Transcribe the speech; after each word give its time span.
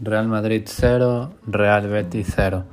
Real 0.00 0.28
Madrid 0.28 0.62
0, 0.64 1.32
Real 1.46 1.88
Betis 1.88 2.32
0. 2.34 2.64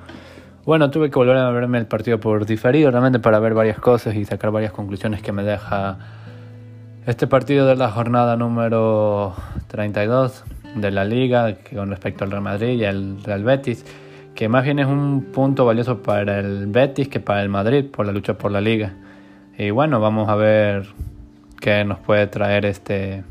Bueno, 0.65 0.89
tuve 0.89 1.09
que 1.09 1.15
volver 1.15 1.37
a 1.37 1.49
verme 1.51 1.77
el 1.77 1.85
partido 1.85 2.19
por 2.19 2.45
diferido 2.45 2.89
realmente 2.89 3.19
para 3.19 3.39
ver 3.39 3.53
varias 3.53 3.79
cosas 3.79 4.15
y 4.15 4.25
sacar 4.25 4.51
varias 4.51 4.71
conclusiones 4.71 5.21
que 5.21 5.31
me 5.31 5.43
deja 5.43 5.97
este 7.05 7.27
partido 7.27 7.67
de 7.67 7.75
la 7.75 7.91
jornada 7.91 8.35
número 8.35 9.35
32 9.67 10.43
de 10.75 10.91
la 10.91 11.05
liga 11.05 11.55
con 11.73 11.89
respecto 11.89 12.23
al 12.23 12.31
Real 12.31 12.41
Madrid 12.41 12.79
y 12.79 12.85
al 12.85 13.23
Real 13.23 13.43
Betis, 13.43 13.85
que 14.33 14.49
más 14.49 14.63
bien 14.63 14.79
es 14.79 14.87
un 14.87 15.27
punto 15.31 15.65
valioso 15.65 16.01
para 16.01 16.39
el 16.39 16.67
Betis 16.67 17.07
que 17.07 17.19
para 17.19 17.43
el 17.43 17.49
Madrid 17.49 17.85
por 17.85 18.07
la 18.07 18.11
lucha 18.11 18.37
por 18.37 18.51
la 18.51 18.59
liga. 18.59 18.93
Y 19.57 19.69
bueno, 19.69 19.99
vamos 19.99 20.29
a 20.29 20.35
ver 20.35 20.87
qué 21.61 21.85
nos 21.85 21.99
puede 21.99 22.27
traer 22.27 22.65
este 22.65 23.23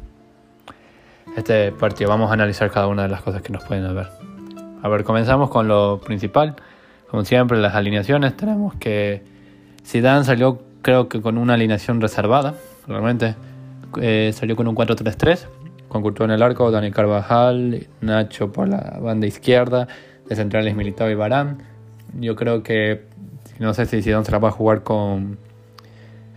este 1.36 1.72
partido. 1.72 2.10
Vamos 2.10 2.30
a 2.30 2.34
analizar 2.34 2.70
cada 2.70 2.86
una 2.86 3.02
de 3.02 3.08
las 3.08 3.22
cosas 3.22 3.42
que 3.42 3.52
nos 3.52 3.64
pueden 3.64 3.94
ver. 3.94 4.08
A 4.82 4.88
ver, 4.88 5.04
comenzamos 5.04 5.50
con 5.50 5.68
lo 5.68 6.00
principal. 6.00 6.56
Como 7.10 7.24
siempre, 7.24 7.58
las 7.58 7.74
alineaciones. 7.74 8.36
Tenemos 8.36 8.74
que 8.74 9.22
Zidane 9.84 10.24
salió, 10.24 10.62
creo 10.82 11.08
que 11.08 11.20
con 11.20 11.38
una 11.38 11.54
alineación 11.54 12.00
reservada. 12.00 12.54
Realmente 12.86 13.34
eh, 14.00 14.32
salió 14.34 14.56
con 14.56 14.68
un 14.68 14.74
4-3-3. 14.74 15.46
Con 15.88 16.02
Courtois 16.02 16.28
en 16.28 16.34
el 16.34 16.42
arco, 16.42 16.70
Dani 16.70 16.90
Carvajal, 16.90 17.86
Nacho 18.00 18.50
por 18.52 18.68
la 18.68 18.98
banda 19.00 19.26
izquierda, 19.26 19.86
de 20.28 20.34
centrales 20.36 20.74
Militao 20.74 21.08
y 21.08 21.14
Barán. 21.14 21.62
Yo 22.18 22.34
creo 22.34 22.62
que, 22.62 23.04
no 23.58 23.74
sé 23.74 23.86
si 23.86 24.02
Zidane 24.02 24.24
se 24.24 24.32
la 24.32 24.38
va 24.38 24.48
a 24.48 24.52
jugar 24.52 24.82
con 24.82 25.38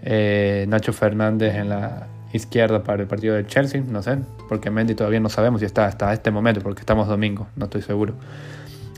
eh, 0.04 0.66
Nacho 0.68 0.94
Fernández 0.94 1.56
en 1.56 1.70
la 1.70 2.08
izquierda 2.34 2.84
para 2.84 3.02
el 3.04 3.08
partido 3.08 3.36
de 3.36 3.46
Chelsea, 3.46 3.82
no 3.88 4.02
sé, 4.02 4.20
porque 4.50 4.70
Mendy 4.70 4.96
todavía 4.96 5.20
no 5.20 5.30
sabemos 5.30 5.62
si 5.62 5.66
está 5.66 5.86
hasta 5.86 6.12
este 6.14 6.32
momento, 6.32 6.62
porque 6.62 6.82
estamos 6.82 7.08
domingo, 7.08 7.48
no 7.56 7.66
estoy 7.66 7.82
seguro. 7.82 8.14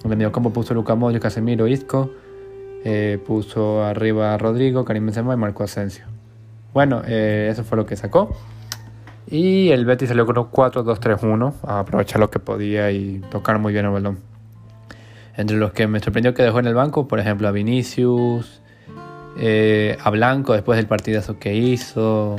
En 0.03 0.21
el 0.21 0.31
puso 0.31 0.73
Luca 0.73 0.95
Modric, 0.95 1.21
Casemiro, 1.21 1.67
Isco, 1.67 2.09
eh, 2.86 3.19
puso 3.25 3.83
arriba 3.83 4.33
a 4.33 4.38
Rodrigo, 4.38 4.86
Karim 4.86 5.05
Benzema 5.05 5.33
y 5.33 5.38
Marco 5.38 5.63
Asensio. 5.63 6.05
Bueno, 6.73 7.02
eh, 7.05 7.49
eso 7.52 7.63
fue 7.63 7.77
lo 7.77 7.86
que 7.86 7.95
sacó. 7.95 8.36
Y 9.27 9.69
el 9.69 9.86
Betis 9.86 10.09
salió 10.09 10.25
con 10.25 10.38
un 10.38 10.45
4-2-3-1, 10.45 11.53
a 11.64 11.80
aprovechar 11.80 12.19
lo 12.19 12.31
que 12.31 12.39
podía 12.39 12.91
y 12.91 13.21
tocar 13.30 13.59
muy 13.59 13.73
bien 13.73 13.86
el 13.86 13.91
balón. 13.91 14.19
Entre 15.36 15.58
los 15.58 15.71
que 15.71 15.88
me 15.88 15.99
sorprendió 15.99 16.33
que 16.33 16.43
dejó 16.43 16.59
en 16.59 16.67
el 16.67 16.73
banco, 16.73 17.08
por 17.08 17.19
ejemplo, 17.19 17.47
a 17.47 17.52
Vinicius, 17.52 18.61
eh, 19.38 19.97
a 20.03 20.09
Blanco 20.09 20.53
después 20.53 20.77
del 20.77 20.88
partidazo 20.88 21.38
que 21.39 21.55
hizo, 21.55 22.36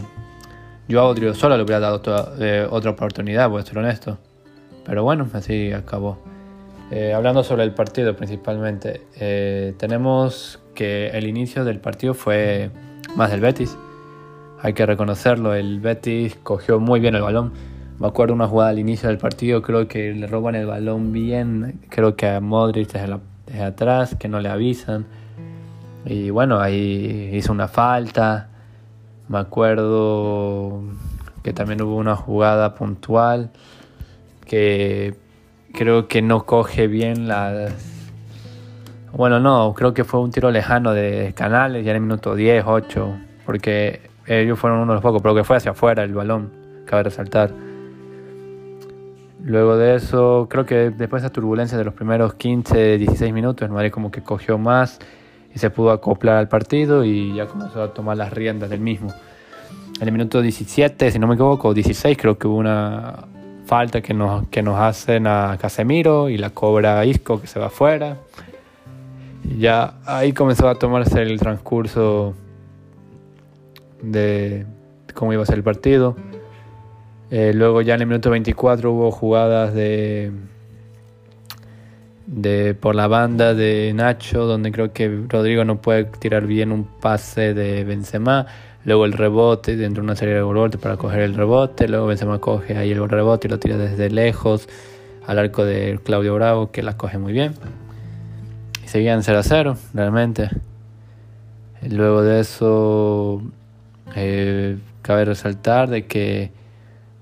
yo 0.91 1.13
a 1.13 1.35
solo 1.35 1.57
le 1.57 1.63
hubiera 1.63 1.79
dado 1.79 2.03
eh, 2.41 2.67
otra 2.69 2.91
oportunidad, 2.91 3.49
voy 3.49 3.63
a 3.63 3.65
ser 3.65 3.79
honesto. 3.79 4.19
Pero 4.85 5.05
bueno, 5.05 5.29
así 5.33 5.73
acabó. 5.73 6.19
Eh, 6.91 7.15
hablando 7.15 7.45
sobre 7.45 7.63
el 7.63 7.73
partido 7.73 8.17
principalmente, 8.17 9.03
eh, 9.21 9.75
tenemos 9.79 10.59
que 10.75 11.09
el 11.11 11.29
inicio 11.29 11.65
del 11.65 11.79
partido 11.79 12.13
fue 12.13 12.71
más 13.15 13.31
del 13.31 13.41
Betis. 13.41 13.79
Hay 14.63 14.73
que 14.73 14.85
reconocerlo, 14.85 15.55
el 15.55 15.79
Betis 15.79 16.37
cogió 16.43 16.81
muy 16.81 16.99
bien 16.99 17.15
el 17.15 17.23
balón. 17.23 17.53
Me 18.01 18.09
acuerdo 18.09 18.35
una 18.35 18.49
jugada 18.49 18.71
al 18.71 18.81
inicio 18.81 19.09
del 19.09 19.19
partido, 19.19 19.63
creo 19.63 19.87
que 19.87 20.13
le 20.13 20.27
roban 20.27 20.57
el 20.57 20.67
balón 20.67 21.13
bien, 21.13 21.81
creo 21.89 22.17
que 22.17 22.27
a 22.27 22.41
Modric 22.41 22.91
desde, 22.91 23.17
desde 23.47 23.63
atrás, 23.63 24.17
que 24.19 24.29
no 24.29 24.41
le 24.41 24.49
avisan. 24.49 25.07
Y 26.05 26.31
bueno, 26.31 26.59
ahí 26.59 27.31
hizo 27.33 27.53
una 27.53 27.69
falta. 27.69 28.50
Me 29.31 29.39
acuerdo 29.39 30.83
que 31.45 31.53
también 31.53 31.81
hubo 31.83 31.95
una 31.95 32.17
jugada 32.17 32.75
puntual 32.75 33.51
que 34.45 35.15
creo 35.73 36.09
que 36.09 36.21
no 36.21 36.47
coge 36.47 36.89
bien 36.89 37.29
las... 37.29 37.73
Bueno, 39.13 39.39
no, 39.39 39.73
creo 39.75 39.95
que 39.95 40.03
fue 40.03 40.19
un 40.19 40.33
tiro 40.33 40.51
lejano 40.51 40.93
de 40.95 41.33
Canales, 41.37 41.85
ya 41.85 41.93
en 41.93 41.99
el 41.99 42.03
minuto 42.03 42.35
10, 42.35 42.65
8, 42.67 43.19
porque 43.47 44.01
ellos 44.27 44.59
fueron 44.59 44.81
uno 44.81 44.95
de 44.95 44.97
los 44.97 45.03
pocos, 45.03 45.23
pero 45.23 45.37
que 45.37 45.45
fue 45.45 45.59
hacia 45.59 45.71
afuera 45.71 46.03
el 46.03 46.13
balón, 46.13 46.51
cabe 46.85 47.05
resaltar. 47.05 47.53
Luego 49.45 49.77
de 49.77 49.95
eso, 49.95 50.49
creo 50.51 50.67
que 50.67 50.91
después 50.91 51.23
de 51.23 51.29
esa 51.29 51.33
turbulencia 51.33 51.79
de 51.79 51.85
los 51.85 51.95
primeros 51.95 52.35
15, 52.35 52.99
16 52.99 53.33
minutos, 53.33 53.65
el 53.65 53.73
Madrid 53.73 53.93
como 53.93 54.11
que 54.11 54.23
cogió 54.23 54.59
más 54.59 54.99
y 55.55 55.59
se 55.59 55.71
pudo 55.71 55.91
acoplar 55.91 56.37
al 56.37 56.49
partido 56.49 57.05
y 57.05 57.35
ya 57.35 57.47
comenzó 57.47 57.83
a 57.83 57.93
tomar 57.93 58.17
las 58.17 58.33
riendas 58.33 58.71
del 58.71 58.81
mismo. 58.81 59.13
En 60.01 60.09
el 60.09 60.13
minuto 60.13 60.41
17, 60.41 61.11
si 61.11 61.19
no 61.19 61.27
me 61.27 61.35
equivoco, 61.35 61.75
16, 61.75 62.17
creo 62.17 62.39
que 62.39 62.47
hubo 62.47 62.57
una 62.57 63.27
falta 63.67 64.01
que 64.01 64.15
nos, 64.15 64.49
que 64.49 64.63
nos 64.63 64.79
hacen 64.81 65.27
a 65.27 65.57
Casemiro 65.61 66.29
y 66.29 66.39
la 66.39 66.51
cobra 66.51 67.05
Isco 67.05 67.41
que 67.41 67.47
se 67.47 67.61
va 67.61 67.67
afuera. 67.67 68.17
Y 69.45 69.59
ya 69.59 69.95
ahí 70.07 70.33
comenzó 70.33 70.69
a 70.69 70.77
tomarse 70.77 71.23
el 71.23 71.39
transcurso 71.39 72.35
de 74.03 74.67
cómo 75.15 75.33
iba 75.33 75.43
a 75.43 75.47
ser 75.47 75.57
el 75.57 75.63
partido. 75.63 76.17
Eh, 77.31 77.53
luego 77.55 77.81
ya 77.81 77.95
en 77.95 78.01
el 78.01 78.07
minuto 78.09 78.31
24 78.31 78.91
hubo 78.91 79.11
jugadas 79.11 79.73
de 79.73 80.33
de 82.31 82.75
por 82.75 82.95
la 82.95 83.09
banda 83.09 83.55
de 83.55 83.93
Nacho, 83.93 84.47
donde 84.47 84.71
creo 84.71 84.93
que 84.93 85.25
Rodrigo 85.29 85.65
no 85.65 85.83
puede 85.83 86.05
tirar 86.05 86.47
bien 86.47 86.71
un 86.71 86.85
pase 86.85 87.55
de 87.55 87.83
Benzema. 87.83 88.47
Luego 88.85 89.05
el 89.05 89.13
rebote, 89.13 89.77
dentro 89.77 90.03
de 90.03 90.05
una 90.07 90.17
serie 90.17 90.35
de 90.35 90.41
rebotes 90.41 90.81
para 90.81 90.97
coger 90.97 91.21
el 91.23 91.35
rebote. 91.35 91.89
Luego 91.89 92.07
Benzema 92.07 92.39
coge 92.39 92.77
ahí 92.79 92.93
el 92.93 93.09
rebote 93.09 93.49
y 93.49 93.51
lo 93.51 93.59
tira 93.59 93.77
desde 93.77 94.11
lejos 94.11 94.69
al 95.27 95.41
arco 95.41 95.65
de 95.65 95.99
Claudio 96.05 96.35
Bravo, 96.37 96.71
que 96.71 96.85
la 96.85 96.97
coge 96.97 97.19
muy 97.19 97.33
bien. 97.33 97.55
Y 98.85 98.89
seguían 98.89 99.25
0 99.25 99.39
a 99.39 99.43
0, 99.43 99.77
realmente. 99.93 100.51
Luego 101.83 102.23
de 102.23 102.41
eso, 102.41 103.43
eh, 104.15 104.79
cabe 105.03 105.25
resaltar 105.25 105.91
de 105.91 106.07
que 106.07 106.53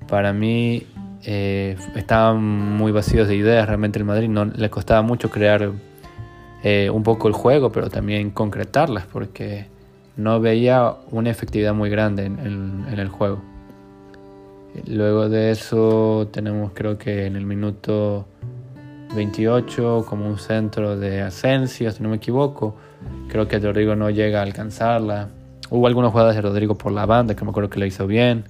para 0.06 0.34
mí 0.34 0.86
eh, 1.24 1.76
estaban 1.96 2.40
muy 2.40 2.92
vacíos 2.92 3.28
de 3.28 3.36
ideas. 3.36 3.66
Realmente 3.66 3.98
el 3.98 4.04
Madrid 4.04 4.28
no 4.28 4.44
le 4.44 4.70
costaba 4.70 5.02
mucho 5.02 5.30
crear 5.30 5.72
eh, 6.62 6.90
un 6.90 7.02
poco 7.02 7.28
el 7.28 7.34
juego, 7.34 7.70
pero 7.70 7.88
también 7.88 8.30
concretarlas, 8.30 9.06
porque 9.06 9.66
no 10.16 10.40
veía 10.40 10.94
una 11.10 11.30
efectividad 11.30 11.74
muy 11.74 11.90
grande 11.90 12.26
en, 12.26 12.86
el 12.92 13.08
juego. 13.08 13.40
Luego 14.86 15.28
de 15.28 15.50
eso 15.50 16.28
tenemos 16.32 16.72
creo 16.74 16.98
que 16.98 17.26
en 17.26 17.36
el 17.36 17.46
minuto 17.46 18.26
28 19.14 20.04
como 20.08 20.26
un 20.26 20.38
centro 20.38 20.96
de 20.96 21.22
Asensio, 21.22 21.90
si 21.90 22.02
no 22.02 22.10
me 22.10 22.16
equivoco. 22.16 22.76
Creo 23.28 23.48
que 23.48 23.58
Rodrigo 23.58 23.94
no 23.94 24.10
llega 24.10 24.40
a 24.40 24.42
alcanzarla. 24.42 25.28
Hubo 25.70 25.86
algunas 25.86 26.12
jugadas 26.12 26.34
de 26.34 26.42
Rodrigo 26.42 26.76
por 26.76 26.92
la 26.92 27.06
banda 27.06 27.34
que 27.34 27.44
me 27.44 27.50
acuerdo 27.50 27.70
que 27.70 27.78
lo 27.78 27.86
hizo 27.86 28.06
bien. 28.06 28.44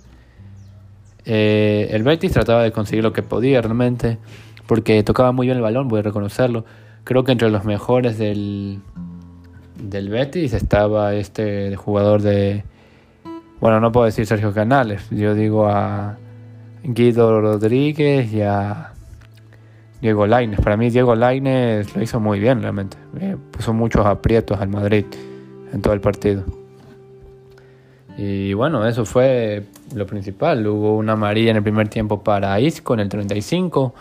Eh, 1.24 1.88
el 1.90 2.02
Betis 2.02 2.32
trataba 2.32 2.62
de 2.62 2.72
conseguir 2.72 3.04
lo 3.04 3.12
que 3.12 3.22
podía 3.22 3.60
realmente, 3.60 4.18
porque 4.66 5.02
tocaba 5.02 5.32
muy 5.32 5.46
bien 5.46 5.56
el 5.56 5.62
balón, 5.62 5.88
voy 5.88 6.00
a 6.00 6.02
reconocerlo. 6.02 6.64
Creo 7.04 7.24
que 7.24 7.32
entre 7.32 7.50
los 7.50 7.64
mejores 7.64 8.18
del, 8.18 8.80
del 9.82 10.08
Betis 10.08 10.52
estaba 10.52 11.14
este 11.14 11.76
jugador 11.76 12.22
de... 12.22 12.64
Bueno, 13.60 13.80
no 13.80 13.90
puedo 13.90 14.06
decir 14.06 14.26
Sergio 14.26 14.52
Canales, 14.54 15.08
yo 15.10 15.34
digo 15.34 15.66
a 15.68 16.16
Guido 16.84 17.40
Rodríguez 17.40 18.32
y 18.32 18.42
a 18.42 18.92
Diego 20.00 20.26
Laines. 20.26 20.60
Para 20.60 20.76
mí 20.76 20.90
Diego 20.90 21.14
Laines 21.14 21.94
lo 21.94 22.02
hizo 22.02 22.20
muy 22.20 22.38
bien 22.38 22.62
realmente. 22.62 22.96
Eh, 23.20 23.36
puso 23.50 23.72
muchos 23.72 24.06
aprietos 24.06 24.60
al 24.60 24.68
Madrid 24.68 25.04
en 25.72 25.82
todo 25.82 25.92
el 25.92 26.00
partido. 26.00 26.44
Y 28.18 28.52
bueno, 28.52 28.84
eso 28.84 29.04
fue 29.04 29.62
lo 29.94 30.04
principal. 30.04 30.66
Hubo 30.66 30.96
una 30.96 31.12
amarilla 31.12 31.52
en 31.52 31.58
el 31.58 31.62
primer 31.62 31.88
tiempo 31.88 32.20
para 32.20 32.58
Isco 32.58 32.94
en 32.94 33.00
el 33.00 33.08
35. 33.08 33.94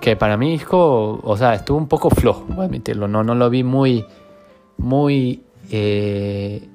Que 0.00 0.16
para 0.16 0.38
mí 0.38 0.54
Isco, 0.54 1.20
o 1.22 1.36
sea, 1.36 1.54
estuvo 1.54 1.76
un 1.76 1.88
poco 1.88 2.08
flojo, 2.08 2.46
voy 2.48 2.62
a 2.62 2.68
admitirlo. 2.68 3.06
No, 3.08 3.22
no 3.22 3.34
lo 3.34 3.50
vi 3.50 3.64
muy, 3.64 4.06
muy, 4.78 5.42
eh, 5.70 6.66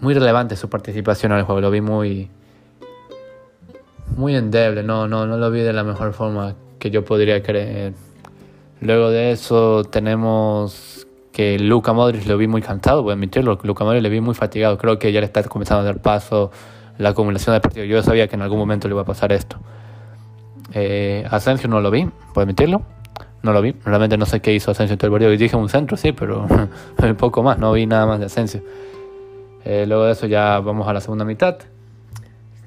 muy 0.00 0.12
relevante 0.12 0.56
su 0.56 0.68
participación 0.68 1.32
en 1.32 1.38
el 1.38 1.44
juego. 1.44 1.62
Lo 1.62 1.70
vi 1.70 1.80
muy, 1.80 2.28
muy 4.14 4.36
endeble. 4.36 4.82
No, 4.82 5.08
no, 5.08 5.26
no 5.26 5.38
lo 5.38 5.50
vi 5.50 5.60
de 5.60 5.72
la 5.72 5.84
mejor 5.84 6.12
forma 6.12 6.54
que 6.78 6.90
yo 6.90 7.02
podría 7.02 7.42
creer. 7.42 7.94
Luego 8.82 9.08
de 9.08 9.32
eso 9.32 9.84
tenemos 9.84 10.97
que 11.38 11.56
Luca 11.56 11.92
Modric 11.92 12.26
lo 12.26 12.36
vi 12.36 12.48
muy 12.48 12.62
cansado, 12.62 13.04
voy 13.04 13.12
a 13.12 13.14
admitirlo, 13.14 13.60
Luca 13.62 13.84
Modric 13.84 14.02
le 14.02 14.08
vi 14.08 14.20
muy 14.20 14.34
fatigado, 14.34 14.76
creo 14.76 14.98
que 14.98 15.12
ya 15.12 15.20
le 15.20 15.26
está 15.26 15.40
comenzando 15.44 15.82
a 15.82 15.84
dar 15.84 16.02
paso 16.02 16.50
la 16.98 17.10
acumulación 17.10 17.54
de 17.54 17.60
partidos, 17.60 17.88
yo 17.88 18.02
sabía 18.02 18.26
que 18.26 18.34
en 18.34 18.42
algún 18.42 18.58
momento 18.58 18.88
le 18.88 18.94
iba 18.94 19.02
a 19.02 19.04
pasar 19.04 19.30
esto. 19.30 19.56
Eh, 20.72 21.24
Asensio 21.30 21.68
no 21.68 21.80
lo 21.80 21.92
vi, 21.92 22.10
puedo 22.34 22.42
admitirlo, 22.42 22.82
no 23.44 23.52
lo 23.52 23.62
vi, 23.62 23.72
realmente 23.84 24.16
no 24.18 24.26
sé 24.26 24.40
qué 24.40 24.52
hizo 24.52 24.72
Asensio 24.72 24.94
en 24.94 24.98
todo 24.98 25.06
el 25.06 25.12
partido, 25.12 25.30
dije 25.30 25.54
un 25.54 25.68
centro, 25.68 25.96
sí, 25.96 26.10
pero 26.10 26.44
poco 27.18 27.44
más, 27.44 27.56
no 27.56 27.70
vi 27.70 27.86
nada 27.86 28.04
más 28.04 28.18
de 28.18 28.26
Asensio. 28.26 28.60
Eh, 29.64 29.84
luego 29.86 30.06
de 30.06 30.12
eso 30.14 30.26
ya 30.26 30.58
vamos 30.58 30.88
a 30.88 30.92
la 30.92 31.00
segunda 31.00 31.24
mitad, 31.24 31.58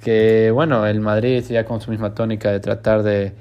que 0.01 0.49
bueno, 0.51 0.85
el 0.85 1.01
Madrid 1.01 1.43
ya 1.49 1.65
con 1.65 1.81
su 1.81 1.91
misma 1.91 2.13
tónica 2.13 2.49
de 2.49 2.61
tratar 2.61 3.03
de 3.03 3.33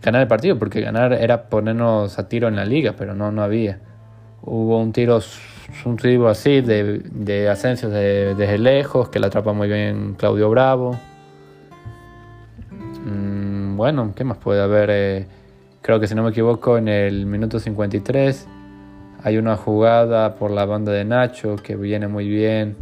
ganar 0.00 0.22
el 0.22 0.28
partido, 0.28 0.56
porque 0.56 0.80
ganar 0.80 1.14
era 1.14 1.48
ponernos 1.48 2.16
a 2.20 2.28
tiro 2.28 2.46
en 2.46 2.54
la 2.54 2.64
liga, 2.64 2.94
pero 2.96 3.12
no, 3.16 3.32
no 3.32 3.42
había. 3.42 3.80
Hubo 4.44 4.80
un 4.80 4.92
tiro, 4.92 5.20
un 5.84 5.96
tiro 5.96 6.28
así 6.28 6.60
de, 6.60 6.98
de 6.98 7.48
Asensio 7.48 7.88
desde 7.88 8.58
lejos, 8.58 9.08
que 9.08 9.20
la 9.20 9.28
atrapa 9.28 9.52
muy 9.52 9.68
bien 9.68 10.14
Claudio 10.18 10.50
Bravo. 10.50 10.98
Mm, 13.04 13.76
bueno, 13.76 14.12
¿qué 14.16 14.24
más 14.24 14.38
puede 14.38 14.60
haber? 14.60 14.90
Eh, 14.92 15.26
creo 15.80 16.00
que 16.00 16.06
si 16.08 16.14
no 16.14 16.22
me 16.24 16.30
equivoco, 16.30 16.76
en 16.76 16.88
el 16.88 17.26
minuto 17.26 17.60
53 17.60 18.48
hay 19.24 19.38
una 19.38 19.56
jugada 19.56 20.34
por 20.34 20.50
la 20.50 20.64
banda 20.64 20.90
de 20.92 21.04
Nacho 21.04 21.56
que 21.56 21.76
viene 21.76 22.08
muy 22.08 22.28
bien 22.28 22.76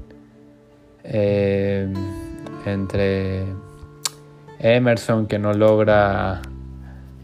eh, 1.05 1.93
entre 2.65 3.45
Emerson 4.59 5.27
que 5.27 5.39
no 5.39 5.53
logra 5.53 6.41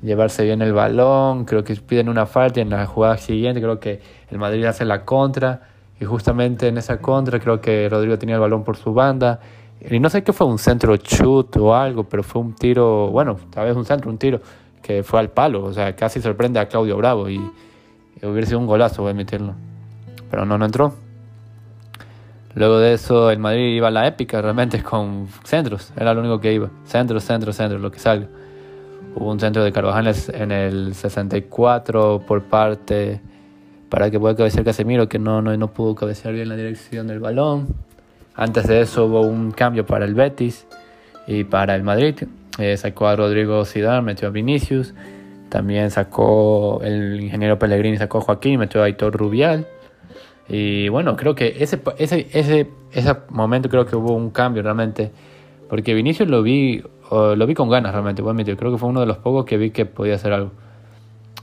llevarse 0.06 0.44
bien 0.44 0.62
el 0.62 0.72
balón, 0.72 1.44
creo 1.44 1.64
que 1.64 1.74
piden 1.76 2.08
una 2.08 2.26
falta 2.26 2.60
y 2.60 2.62
en 2.62 2.70
la 2.70 2.86
jugada 2.86 3.18
siguiente 3.18 3.60
creo 3.60 3.78
que 3.80 4.00
el 4.30 4.38
Madrid 4.38 4.64
hace 4.64 4.84
la 4.84 5.04
contra 5.04 5.68
y 6.00 6.04
justamente 6.04 6.68
en 6.68 6.78
esa 6.78 6.98
contra 6.98 7.40
creo 7.40 7.60
que 7.60 7.88
Rodrigo 7.88 8.18
tenía 8.18 8.36
el 8.36 8.40
balón 8.40 8.64
por 8.64 8.76
su 8.76 8.94
banda 8.94 9.40
y 9.80 10.00
no 10.00 10.08
sé 10.08 10.24
qué 10.24 10.32
fue 10.32 10.46
un 10.46 10.58
centro 10.58 10.96
chut 10.96 11.56
o 11.56 11.74
algo, 11.74 12.04
pero 12.04 12.22
fue 12.22 12.42
un 12.42 12.54
tiro, 12.54 13.08
bueno, 13.10 13.36
tal 13.50 13.66
vez 13.66 13.76
un 13.76 13.84
centro, 13.84 14.10
un 14.10 14.18
tiro 14.18 14.40
que 14.82 15.02
fue 15.02 15.20
al 15.20 15.30
palo, 15.30 15.64
o 15.64 15.72
sea, 15.72 15.94
casi 15.94 16.20
sorprende 16.20 16.58
a 16.58 16.66
Claudio 16.66 16.96
Bravo 16.96 17.28
y, 17.28 17.38
hubiera 18.22 18.46
sido 18.46 18.58
un 18.58 18.66
golazo 18.66 19.02
voy 19.02 19.10
a 19.10 19.14
meterlo, 19.14 19.54
pero 20.30 20.46
no, 20.46 20.56
no 20.56 20.64
entró. 20.64 20.94
Luego 22.54 22.78
de 22.78 22.94
eso 22.94 23.30
el 23.30 23.38
Madrid 23.38 23.76
iba 23.76 23.88
a 23.88 23.90
la 23.90 24.06
épica 24.06 24.40
realmente 24.40 24.82
con 24.82 25.28
centros, 25.44 25.92
era 25.96 26.14
lo 26.14 26.20
único 26.20 26.40
que 26.40 26.54
iba, 26.54 26.70
centros, 26.84 27.24
centros, 27.24 27.56
centros, 27.56 27.80
lo 27.80 27.90
que 27.90 27.98
salga. 27.98 28.28
Hubo 29.14 29.30
un 29.30 29.40
centro 29.40 29.64
de 29.64 29.72
Carvajal 29.72 30.14
en 30.34 30.52
el 30.52 30.94
64 30.94 32.22
por 32.26 32.42
parte 32.44 33.20
para 33.88 34.10
que 34.10 34.20
pueda 34.20 34.36
cabecear 34.36 34.64
Casemiro, 34.64 35.08
que 35.08 35.18
no, 35.18 35.40
no, 35.40 35.56
no 35.56 35.72
pudo 35.72 35.94
cabecear 35.94 36.34
bien 36.34 36.48
la 36.48 36.56
dirección 36.56 37.06
del 37.06 37.20
balón. 37.20 37.68
Antes 38.34 38.66
de 38.66 38.82
eso 38.82 39.06
hubo 39.06 39.22
un 39.22 39.52
cambio 39.52 39.86
para 39.86 40.04
el 40.04 40.14
Betis 40.14 40.66
y 41.26 41.44
para 41.44 41.74
el 41.74 41.82
Madrid. 41.82 42.14
Eh, 42.58 42.76
sacó 42.76 43.06
a 43.06 43.16
Rodrigo 43.16 43.64
Zidane, 43.64 44.02
metió 44.02 44.28
a 44.28 44.30
Vinicius. 44.30 44.92
También 45.48 45.90
sacó 45.90 46.80
el 46.82 47.20
ingeniero 47.20 47.58
Pellegrini, 47.58 47.96
sacó 47.96 48.18
a 48.18 48.20
Joaquín, 48.22 48.58
metió 48.58 48.82
a 48.82 48.84
Aitor 48.84 49.16
Rubial. 49.16 49.66
Y 50.48 50.88
bueno, 50.88 51.16
creo 51.16 51.34
que 51.34 51.56
ese, 51.60 51.80
ese, 51.98 52.28
ese, 52.32 52.68
ese 52.92 53.16
momento 53.30 53.68
creo 53.68 53.86
que 53.86 53.96
hubo 53.96 54.14
un 54.14 54.30
cambio 54.30 54.62
realmente. 54.62 55.10
Porque 55.68 55.94
Vinicius 55.94 56.28
lo 56.28 56.42
vi 56.42 56.82
lo 57.10 57.46
vi 57.46 57.54
con 57.54 57.68
ganas 57.68 57.92
realmente, 57.92 58.22
voy 58.22 58.30
a 58.30 58.32
admitir. 58.32 58.56
Creo 58.56 58.72
que 58.72 58.78
fue 58.78 58.88
uno 58.88 59.00
de 59.00 59.06
los 59.06 59.18
pocos 59.18 59.44
que 59.44 59.56
vi 59.56 59.70
que 59.70 59.86
podía 59.86 60.14
hacer 60.14 60.32
algo. 60.32 60.50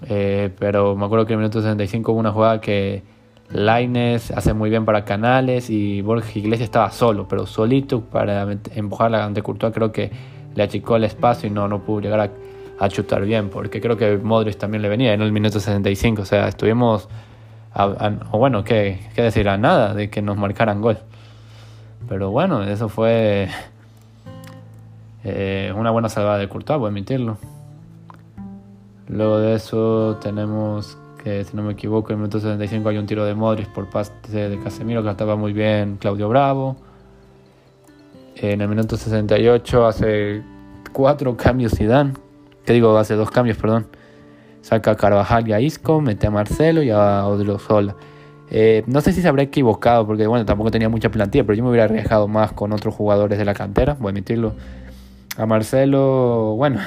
Eh, 0.09 0.51
pero 0.59 0.95
me 0.95 1.05
acuerdo 1.05 1.25
que 1.25 1.33
en 1.33 1.39
el 1.39 1.43
minuto 1.43 1.61
65 1.61 2.11
hubo 2.11 2.19
una 2.19 2.31
jugada 2.31 2.59
que 2.59 3.03
Laines 3.49 4.31
hace 4.31 4.53
muy 4.53 4.69
bien 4.69 4.85
para 4.85 5.05
Canales 5.05 5.69
y 5.69 6.01
Borges 6.01 6.35
Iglesias 6.35 6.67
estaba 6.67 6.91
solo, 6.91 7.27
pero 7.27 7.45
solito 7.45 8.01
para 8.01 8.47
empujarla 8.75 9.23
ante 9.23 9.41
Courtois. 9.41 9.73
Creo 9.73 9.91
que 9.91 10.11
le 10.55 10.63
achicó 10.63 10.95
el 10.95 11.03
espacio 11.03 11.47
y 11.47 11.51
no, 11.51 11.67
no 11.67 11.79
pudo 11.83 12.01
llegar 12.01 12.19
a, 12.79 12.89
chutar 12.89 13.23
bien, 13.23 13.49
porque 13.49 13.79
creo 13.79 13.95
que 13.95 14.17
Modric 14.17 14.57
también 14.57 14.81
le 14.81 14.89
venía 14.89 15.13
en 15.13 15.21
el 15.21 15.31
minuto 15.31 15.59
65. 15.59 16.23
O 16.23 16.25
sea, 16.25 16.49
estuvimos, 16.49 17.07
o 17.75 18.37
bueno, 18.37 18.65
¿qué, 18.65 18.99
¿qué 19.15 19.21
decir? 19.21 19.47
A 19.47 19.57
nada 19.57 19.93
de 19.93 20.09
que 20.09 20.21
nos 20.21 20.35
marcaran 20.35 20.81
gol. 20.81 20.97
Pero 22.09 22.31
bueno, 22.31 22.63
eso 22.63 22.89
fue 22.89 23.47
eh, 25.23 25.73
una 25.75 25.91
buena 25.91 26.09
salvada 26.09 26.37
de 26.37 26.49
Courtois, 26.49 26.79
voy 26.79 26.87
a 26.87 26.89
admitirlo. 26.89 27.37
Luego 29.07 29.39
de 29.39 29.55
eso 29.55 30.17
tenemos 30.21 30.97
que, 31.23 31.43
si 31.43 31.55
no 31.55 31.63
me 31.63 31.73
equivoco, 31.73 32.09
en 32.09 32.15
el 32.15 32.17
minuto 32.19 32.39
75 32.39 32.89
hay 32.89 32.97
un 32.97 33.05
tiro 33.05 33.25
de 33.25 33.33
Modric 33.33 33.69
por 33.69 33.89
parte 33.89 34.49
de 34.49 34.59
Casemiro 34.59 35.03
que 35.03 35.09
estaba 35.09 35.35
muy 35.35 35.53
bien 35.53 35.97
Claudio 35.97 36.29
Bravo. 36.29 36.75
En 38.35 38.61
el 38.61 38.67
minuto 38.67 38.97
68 38.97 39.85
hace 39.85 40.43
cuatro 40.91 41.37
cambios 41.37 41.73
Zidane, 41.73 42.13
que 42.65 42.73
digo, 42.73 42.97
hace 42.97 43.15
dos 43.15 43.31
cambios, 43.31 43.57
perdón. 43.57 43.87
Saca 44.61 44.91
a 44.91 44.95
Carvajal 44.95 45.47
y 45.47 45.53
a 45.53 45.59
Isco, 45.59 46.01
mete 46.01 46.27
a 46.27 46.31
Marcelo 46.31 46.81
y 46.83 46.89
a 46.89 47.25
Odriozola. 47.27 47.95
Eh, 48.49 48.83
no 48.87 49.01
sé 49.01 49.13
si 49.13 49.21
se 49.21 49.27
habrá 49.27 49.43
equivocado, 49.43 50.05
porque 50.05 50.27
bueno, 50.27 50.45
tampoco 50.45 50.71
tenía 50.71 50.89
mucha 50.89 51.09
plantilla, 51.09 51.43
pero 51.43 51.55
yo 51.55 51.63
me 51.63 51.69
hubiera 51.69 51.85
arriesgado 51.85 52.27
más 52.27 52.53
con 52.53 52.71
otros 52.71 52.93
jugadores 52.93 53.37
de 53.37 53.45
la 53.45 53.53
cantera, 53.53 53.95
voy 53.99 54.07
a 54.07 54.11
admitirlo. 54.11 54.53
A 55.37 55.45
Marcelo, 55.45 56.55
bueno, 56.55 56.79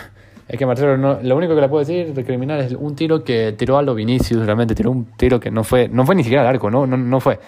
es 0.48 0.58
que 0.58 0.66
Marcelo 0.66 0.96
no, 0.96 1.19
lo 1.20 1.37
único 1.37 1.54
que 1.56 1.60
le 1.60 1.69
puedo 1.69 1.81
decir 1.84 2.14
de 2.14 2.25
criminal 2.25 2.60
es 2.60 2.72
un 2.72 2.94
tiro 2.94 3.25
que 3.25 3.52
tiró 3.52 3.78
a 3.78 3.82
lo 3.82 3.94
Vinicius, 3.94 4.46
realmente 4.46 4.75
tiró 4.75 4.93
un 4.93 5.06
tiro 5.16 5.40
que 5.40 5.50
no 5.50 5.64
fue, 5.64 5.88
no 5.88 6.06
fue 6.06 6.14
ni 6.14 6.22
siquiera 6.22 6.43
al 6.43 6.54
arco, 6.54 6.70
no, 6.70 6.87
no, 6.87 6.96
no 6.96 7.20
fue. 7.20 7.40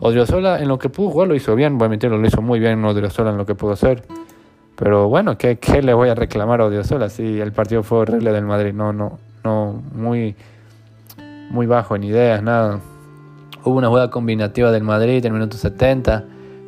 Odriozola 0.00 0.60
en 0.60 0.68
lo 0.68 0.78
que 0.78 0.88
pudo 0.88 1.10
jugar 1.10 1.28
lo 1.28 1.34
hizo 1.34 1.54
bien, 1.54 1.78
voy 1.78 1.84
a 1.84 1.86
admitirlo, 1.86 2.18
lo 2.18 2.26
hizo 2.26 2.42
muy 2.42 2.58
bien 2.58 2.84
Odriozola 2.84 3.30
en 3.30 3.36
lo 3.36 3.46
que 3.46 3.54
pudo 3.54 3.72
hacer. 3.72 4.02
Pero 4.74 5.08
bueno, 5.08 5.38
¿qué, 5.38 5.56
qué 5.58 5.82
le 5.82 5.94
voy 5.94 6.08
a 6.08 6.14
reclamar 6.14 6.60
a 6.60 6.66
Odriozola 6.66 7.08
si 7.08 7.40
el 7.40 7.52
partido 7.52 7.82
fue 7.82 7.98
horrible 7.98 8.32
del 8.32 8.44
Madrid? 8.44 8.72
No, 8.74 8.92
no, 8.92 9.18
no, 9.44 9.80
muy, 9.94 10.34
muy 11.50 11.66
bajo 11.66 11.94
en 11.94 12.04
ideas, 12.04 12.42
nada. 12.42 12.80
Hubo 13.64 13.76
una 13.76 13.88
jugada 13.88 14.10
combinativa 14.10 14.72
del 14.72 14.82
Madrid 14.82 15.24
en 15.24 15.26
el 15.26 15.32
minuto 15.34 15.56
70, 15.56 16.24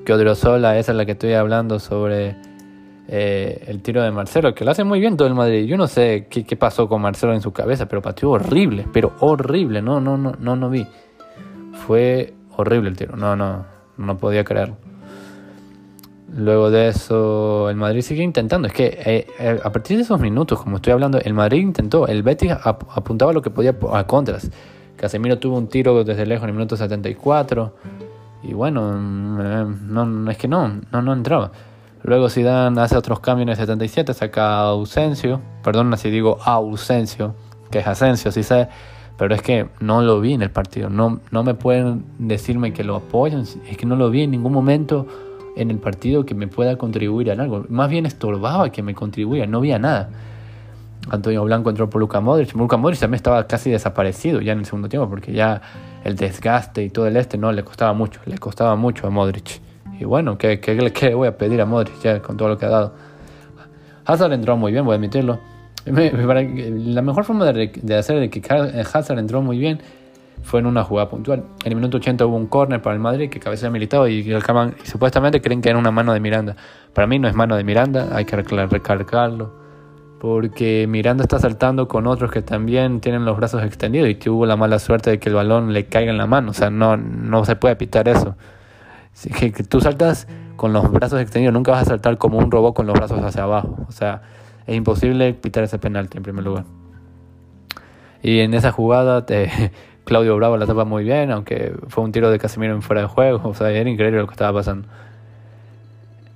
que 0.07 0.13
Odriozola, 0.13 0.79
esa 0.79 0.93
es 0.93 0.99
la 0.99 1.05
que 1.05 1.13
estoy 1.13 1.33
hablando 1.33 1.81
sobre 1.81 2.37
eh, 3.11 3.65
el 3.67 3.81
tiro 3.81 4.03
de 4.03 4.11
Marcelo, 4.11 4.55
que 4.55 4.67
lo 4.67 4.71
hace 4.71 4.85
muy 4.85 5.01
bien 5.01 5.17
todo 5.17 5.27
el 5.27 5.35
Madrid. 5.35 5.65
Yo 5.67 5.79
no 5.79 5.87
sé 5.87 6.27
qué, 6.29 6.45
pasó 6.57 6.89
con 6.89 7.01
Marcelo 7.01 7.33
en 7.33 7.41
su 7.41 7.53
cabeza, 7.53 7.87
pero 7.87 8.03
pateó 8.03 8.31
horrible, 8.31 8.87
pero 8.93 9.15
horrible, 9.21 9.81
no, 9.81 9.99
no, 9.99 10.19
no, 10.19 10.35
no, 10.39 10.57
no 10.57 10.69
vi. 10.69 10.87
Fue 11.87 12.35
horrible 12.57 12.91
el 12.91 12.97
tiro, 12.97 13.17
no, 13.17 13.35
no, 13.35 13.65
no 13.97 14.19
podía 14.19 14.45
creerlo. 14.45 14.77
Luego 16.37 16.71
de 16.71 16.89
eso, 16.89 17.71
el 17.71 17.77
Madrid 17.77 18.03
sigue 18.03 18.23
intentando. 18.23 18.69
Es 18.69 18.75
que 18.75 18.87
eh, 18.87 19.27
eh, 19.39 19.61
a 19.65 19.73
partir 19.73 19.97
de 19.97 20.03
esos 20.03 20.21
minutos, 20.21 20.61
como 20.63 20.77
estoy 20.77 20.93
hablando, 20.93 21.19
el 21.19 21.33
Madrid 21.33 21.63
intentó. 21.63 22.07
El 22.07 22.23
Betis 22.23 22.53
apuntaba 22.53 23.33
lo 23.33 23.41
que 23.41 23.49
podía 23.49 23.75
a 23.93 24.07
contras. 24.07 24.51
Casemiro 24.97 25.39
tuvo 25.39 25.57
un 25.57 25.69
tiro 25.69 26.05
desde 26.05 26.27
lejos 26.27 26.45
en 26.45 26.51
el 26.51 26.55
minuto 26.57 26.77
74. 26.77 27.75
Y 28.43 28.53
bueno, 28.53 28.93
mm, 28.93 29.93
no, 29.93 30.31
es 30.31 30.37
que 30.37 30.49
no, 30.49 30.81
no, 30.93 31.01
no 31.01 31.13
entraba. 31.15 31.51
Luego 32.09 32.31
Zidane 32.31 32.81
hace 32.81 32.97
otros 32.97 33.21
cambios 33.21 33.43
en 33.43 33.49
el 33.51 33.57
77, 33.57 34.15
saca 34.15 34.61
a 34.61 34.61
Ausencio, 34.69 35.43
perdón 35.63 35.95
si 35.99 36.09
digo 36.09 36.39
Ausencio, 36.43 37.35
que 37.71 37.81
es 37.81 37.87
Asensio, 37.87 38.33
sí 38.33 38.43
sé, 38.43 38.67
pero 39.19 39.35
es 39.35 39.43
que 39.43 39.69
no 39.81 40.01
lo 40.01 40.19
vi 40.19 40.33
en 40.33 40.41
el 40.41 40.51
partido, 40.51 40.89
no, 40.89 41.21
no 41.31 41.45
me 41.45 41.53
pueden 41.53 42.07
decirme 42.19 42.73
que 42.73 42.83
lo 42.83 42.97
apoyan, 42.97 43.43
es 43.43 43.77
que 43.77 43.85
no 43.85 43.95
lo 43.95 44.09
vi 44.09 44.23
en 44.23 44.31
ningún 44.31 44.55
momento 44.55 45.07
en 45.55 45.71
el 45.71 45.81
partido 45.81 46.25
que 46.25 46.35
me 46.35 46.49
pueda 46.49 46.79
contribuir 46.79 47.31
a 47.31 47.35
algo, 47.35 47.67
más 47.69 47.91
bien 47.91 48.07
estorbaba 48.07 48.73
que 48.73 48.83
me 48.83 48.95
contribuya, 48.95 49.47
no 49.47 49.59
había 49.59 49.79
nada. 49.79 50.09
Antonio 51.11 51.45
Blanco 51.45 51.69
entró 51.69 51.91
por 51.91 52.01
Luka 52.01 52.23
Modric, 52.23 52.55
Luka 52.55 52.79
Modric 52.79 53.01
también 53.01 53.17
estaba 53.17 53.47
casi 53.47 53.71
desaparecido 53.71 54.41
ya 54.41 54.53
en 54.53 54.61
el 54.61 54.65
segundo 54.65 54.89
tiempo, 54.89 55.11
porque 55.11 55.35
ya 55.35 55.61
el 56.05 56.17
desgaste 56.17 56.85
y 56.85 56.89
todo 56.89 57.07
el 57.07 57.19
este 57.19 57.37
no 57.37 57.53
le 57.53 57.65
costaba 57.65 57.93
mucho, 57.93 58.21
le 58.25 58.39
costaba 58.39 58.77
mucho 58.77 59.07
a 59.07 59.11
Modric. 59.11 59.68
Y 59.99 60.05
bueno, 60.05 60.39
¿qué, 60.39 60.61
qué, 60.61 61.15
voy 61.15 61.29
a 61.29 61.37
pedir 61.37 61.61
a 61.61 61.67
Modric 61.67 62.01
ya 62.01 62.23
con 62.23 62.37
todo 62.37 62.49
lo 62.49 62.59
que 62.59 62.67
ha 62.67 62.71
dado? 62.71 62.93
Hazard 64.05 64.33
entró 64.33 64.57
muy 64.57 64.73
bien, 64.73 64.85
voy 64.85 64.95
a 64.95 64.97
admitirlo. 64.97 65.39
La 65.85 67.03
mejor 67.03 67.25
forma 67.25 67.51
de, 67.53 67.97
hacer 67.97 68.21
de 68.21 68.31
que 68.31 68.43
Hazard 68.93 69.19
entró 69.19 69.43
muy 69.43 69.59
bien 69.59 69.81
fue 70.43 70.61
en 70.61 70.67
una 70.67 70.85
jugada 70.85 71.09
puntual. 71.09 71.45
En 71.65 71.73
el 71.73 71.77
minuto 71.77 71.97
80 71.97 72.25
hubo 72.27 72.37
un 72.37 72.47
córner 72.47 72.81
para 72.81 72.95
el 72.95 73.01
Madrid 73.01 73.29
que 73.29 73.41
cabecea 73.41 73.71
militado 73.71 74.07
y, 74.07 74.21
y, 74.21 74.41
supuestamente 74.85 75.41
creen 75.41 75.61
que 75.61 75.69
era 75.69 75.79
una 75.79 75.91
mano 75.91 76.13
de 76.13 76.21
Miranda. 76.21 76.57
Para 76.93 77.07
mí 77.07 77.19
no 77.19 77.29
es 77.29 77.35
mano 77.35 77.57
de 77.57 77.65
Miranda, 77.65 78.09
hay 78.13 78.25
que 78.25 78.37
recargarlo. 78.37 79.67
Porque 80.21 80.87
Miranda 80.89 81.23
está 81.23 81.39
saltando 81.39 81.87
con 81.87 82.07
otros 82.07 82.31
que 82.31 82.43
también 82.43 83.01
tienen 83.01 83.25
los 83.25 83.37
brazos 83.37 83.63
extendidos 83.63 84.09
y 84.09 84.15
tuvo 84.15 84.47
la 84.47 84.57
mala 84.57 84.79
suerte 84.79 85.11
de 85.11 85.19
que 85.19 85.29
el 85.29 85.35
balón 85.35 85.73
le 85.73 85.87
caiga 85.87 86.11
en 86.11 86.19
la 86.19 86.27
mano. 86.27 86.51
O 86.51 86.55
sea, 86.55 86.71
no, 86.71 86.97
no 86.97 87.45
se 87.45 87.57
puede 87.57 87.77
pitar 87.77 88.09
eso 88.09 88.37
que, 89.23 89.51
tú 89.65 89.81
saltas 89.81 90.29
con 90.57 90.73
los 90.73 90.91
brazos 90.91 91.21
extendidos, 91.21 91.55
nunca 91.55 91.73
vas 91.73 91.83
a 91.83 91.87
saltar 91.87 92.19
como 92.19 92.39
un 92.39 92.51
robot 92.51 92.75
con 92.75 92.87
los 92.87 92.95
brazos 92.95 93.23
hacia 93.23 93.45
abajo. 93.45 93.77
O 93.89 93.93
sea, 93.93 94.23
es 94.67 94.77
imposible 94.77 95.33
pitar 95.35 95.65
ese 95.65 95.79
penalti 95.79 96.19
en 96.19 96.23
primer 96.23 96.45
lugar. 96.45 96.65
Y 98.23 98.41
en 98.41 98.55
esa 98.55 98.73
jugada 98.73 99.25
te, 99.27 99.51
Claudio 100.05 100.37
Bravo 100.37 100.57
la 100.57 100.67
tapa 100.67 100.85
muy 100.85 101.05
bien, 101.05 101.31
aunque 101.31 101.75
fue 101.89 102.05
un 102.05 102.13
tiro 102.13 102.31
de 102.31 102.39
Casemiro 102.39 102.75
en 102.75 102.83
fuera 102.83 103.03
de 103.03 103.09
juego. 103.09 103.41
O 103.45 103.55
sea, 103.55 103.71
era 103.71 103.89
increíble 103.89 104.19
lo 104.21 104.27
que 104.27 104.33
estaba 104.33 104.59
pasando. 104.59 104.89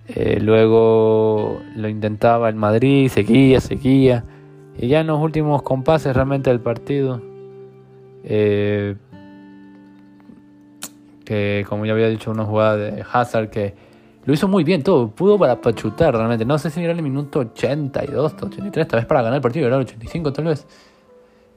Eh, 0.09 0.41
luego 0.41 1.61
lo 1.77 1.89
intentaba 1.89 2.49
el 2.49 2.55
Madrid, 2.55 3.09
seguía, 3.09 3.61
seguía. 3.61 4.25
Y 4.79 4.89
ya 4.89 5.01
en 5.01 5.07
los 5.07 5.21
últimos 5.21 5.63
compases 5.63 6.15
realmente 6.15 6.51
del 6.51 6.61
partido, 6.61 7.21
eh, 8.25 8.97
como 11.69 11.87
ya 11.87 11.93
había 11.93 12.09
dicho, 12.09 12.31
una 12.31 12.45
jugada 12.45 12.77
de 12.77 13.05
Hazard 13.13 13.51
que, 13.51 13.75
lo 14.25 14.33
hizo 14.33 14.47
muy 14.47 14.63
bien 14.63 14.83
todo, 14.83 15.09
pudo 15.09 15.39
para, 15.39 15.59
chutar 15.75 16.15
realmente. 16.15 16.45
No 16.45 16.59
sé 16.59 16.71
si 16.71 16.83
era 16.83 16.93
el 16.93 17.03
minuto 17.03 17.41
82, 17.41 18.35
83, 18.41 18.89
tal 18.89 19.01
vez 19.01 19.07
para 19.07 19.23
ganar 19.23 19.37
el 19.37 19.43
partido, 19.43 19.67
era 19.67 19.77
el 19.77 19.83
85 19.83 20.33
tal 20.33 20.45
vez. 20.45 20.67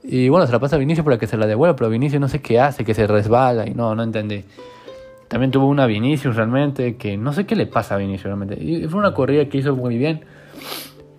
Y 0.03 0.29
bueno, 0.29 0.45
se 0.45 0.51
la 0.51 0.59
pasa 0.59 0.75
a 0.75 0.79
Vinicius 0.79 1.03
para 1.03 1.17
que 1.17 1.27
se 1.27 1.37
la 1.37 1.47
devuelva, 1.47 1.75
pero 1.75 1.89
Vinicius 1.89 2.19
no 2.19 2.27
sé 2.27 2.41
qué 2.41 2.59
hace, 2.59 2.83
que 2.83 2.93
se 2.93 3.07
resbala 3.07 3.67
y 3.67 3.73
no, 3.73 3.93
no 3.95 4.03
entendí. 4.03 4.43
También 5.27 5.51
tuvo 5.51 5.67
una 5.67 5.85
Vinicius 5.85 6.35
realmente, 6.35 6.95
que 6.95 7.17
no 7.17 7.33
sé 7.33 7.45
qué 7.45 7.55
le 7.55 7.65
pasa 7.65 7.95
a 7.95 7.97
Vinicius 7.97 8.25
realmente. 8.25 8.61
Y 8.61 8.87
fue 8.87 8.99
una 8.99 9.13
corrida 9.13 9.45
que 9.45 9.57
hizo 9.59 9.75
muy 9.75 9.97
bien, 9.97 10.21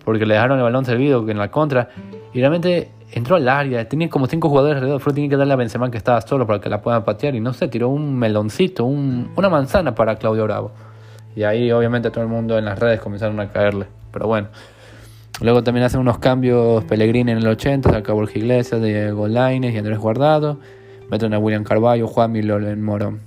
porque 0.03 0.25
le 0.25 0.33
dejaron 0.33 0.57
el 0.57 0.63
balón 0.63 0.85
servido 0.85 1.29
en 1.29 1.37
la 1.37 1.51
contra. 1.51 1.89
Y 2.33 2.39
realmente 2.39 2.89
entró 3.11 3.35
al 3.35 3.47
área, 3.47 3.87
tenía 3.87 4.09
como 4.09 4.27
cinco 4.27 4.49
jugadores 4.49 4.77
alrededor, 4.77 5.01
solo 5.01 5.15
tenía 5.15 5.29
que 5.29 5.37
darle 5.37 5.53
a 5.53 5.55
Benzema 5.55 5.89
que 5.89 5.97
estaba 5.97 6.21
solo 6.21 6.45
para 6.45 6.59
que 6.59 6.69
la 6.69 6.81
puedan 6.81 7.03
patear. 7.03 7.35
Y 7.35 7.39
no 7.39 7.53
sé, 7.53 7.67
tiró 7.67 7.89
un 7.89 8.17
meloncito, 8.17 8.85
una 8.85 9.49
manzana 9.49 9.95
para 9.95 10.15
Claudio 10.15 10.43
Bravo. 10.43 10.71
Y 11.35 11.43
ahí 11.43 11.71
obviamente 11.71 12.09
todo 12.09 12.23
el 12.23 12.29
mundo 12.29 12.57
en 12.57 12.65
las 12.65 12.79
redes 12.79 12.99
comenzaron 12.99 13.39
a 13.39 13.49
caerle. 13.49 13.87
Pero 14.11 14.27
bueno. 14.27 14.47
Luego 15.39 15.63
también 15.63 15.85
hacen 15.85 15.99
unos 15.99 16.17
cambios 16.17 16.83
Pellegrini 16.85 17.31
en 17.31 17.37
el 17.37 17.47
80, 17.47 17.91
saca 17.91 18.11
Borja 18.11 18.39
Iglesias, 18.39 18.81
Diego 18.81 19.27
Laines 19.27 19.73
y 19.73 19.77
Andrés 19.77 19.99
Guardado. 19.99 20.59
Meten 21.11 21.33
a 21.35 21.39
William 21.39 21.63
Carballo, 21.63 22.07
Juan 22.07 22.35
y 22.35 22.41
Loren 22.41 22.83
Morón. 22.83 23.19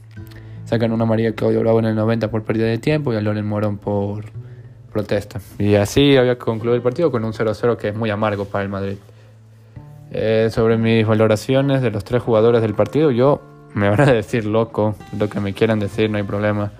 Sacan 0.64 0.90
una 0.92 1.04
María 1.04 1.34
Claudio 1.34 1.60
Bravo 1.60 1.78
en 1.78 1.84
el 1.84 1.94
90 1.94 2.30
por 2.30 2.42
pérdida 2.42 2.66
de 2.66 2.78
tiempo 2.78 3.12
y 3.12 3.16
a 3.16 3.20
Loren 3.20 3.46
Morón 3.46 3.78
por 3.78 4.24
protesta. 4.92 5.40
Y 5.58 5.76
así 5.76 6.16
había 6.16 6.36
concluido 6.36 6.74
el 6.74 6.82
partido 6.82 7.12
con 7.12 7.24
un 7.24 7.32
0-0 7.32 7.76
que 7.76 7.88
es 7.88 7.94
muy 7.94 8.10
amargo 8.10 8.44
para 8.44 8.64
el 8.64 8.70
Madrid. 8.70 8.96
Eh, 10.12 10.48
sobre 10.50 10.76
mis 10.76 11.06
valoraciones 11.06 11.82
de 11.82 11.90
los 11.92 12.02
tres 12.02 12.22
jugadores 12.22 12.62
del 12.62 12.74
partido, 12.74 13.12
yo 13.12 13.40
me 13.74 13.88
van 13.88 14.00
a 14.00 14.06
decir 14.12 14.44
loco, 14.44 14.96
lo 15.16 15.28
que 15.28 15.40
me 15.40 15.52
quieran 15.52 15.78
decir, 15.78 16.10
no 16.10 16.16
hay 16.16 16.24
problema. 16.24 16.72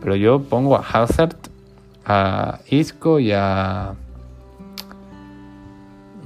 Pero 0.00 0.16
yo 0.16 0.40
pongo 0.40 0.76
a 0.76 0.80
Hazard, 0.80 1.36
a 2.04 2.60
Isco 2.68 3.20
y 3.20 3.32
a. 3.32 3.94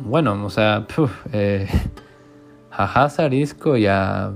Bueno, 0.04 0.44
o 0.44 0.50
sea, 0.50 0.86
eh, 1.32 1.68
a 2.70 2.84
Hazard, 2.84 3.32
Isco 3.34 3.76
y 3.76 3.86
a. 3.86 4.30